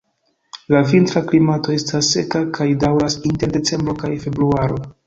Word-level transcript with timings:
La 0.75 0.79
vintra 0.91 1.23
klimato 1.27 1.75
estas 1.75 2.11
seka 2.17 2.43
kaj 2.59 2.69
daŭras 2.87 3.21
inter 3.35 3.57
decembro 3.61 3.99
kaj 4.07 4.15
februaro. 4.27 4.87